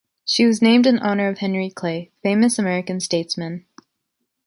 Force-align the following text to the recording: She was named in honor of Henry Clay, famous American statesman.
She 0.25 0.47
was 0.47 0.63
named 0.63 0.87
in 0.87 0.97
honor 0.97 1.27
of 1.29 1.37
Henry 1.37 1.69
Clay, 1.69 2.09
famous 2.23 2.57
American 2.57 2.99
statesman. 2.99 3.67